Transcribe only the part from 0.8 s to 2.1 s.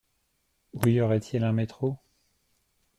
y aurait-il un métro?